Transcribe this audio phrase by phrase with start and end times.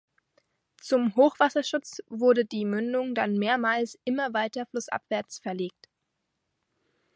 [0.81, 5.89] Zum Hochwasserschutz wurde die Mündung dann mehrmals immer weiter flussabwärts verlegt.